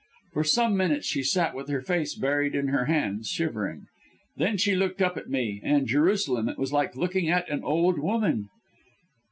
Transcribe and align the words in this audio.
"For 0.33 0.43
some 0.43 0.75
minutes 0.75 1.05
she 1.05 1.21
sat 1.21 1.53
with 1.53 1.69
her 1.69 1.79
face 1.83 2.15
buried 2.15 2.55
in 2.55 2.69
her 2.69 2.85
hands 2.85 3.27
shivering. 3.29 3.85
Then 4.35 4.57
she 4.57 4.73
looked 4.75 4.99
up 4.99 5.15
at 5.15 5.29
me 5.29 5.61
and 5.63 5.85
Jerusalem! 5.85 6.49
it 6.49 6.57
was 6.57 6.73
like 6.73 6.95
looking 6.95 7.29
at 7.29 7.47
an 7.51 7.63
old 7.63 7.99
woman. 7.99 8.49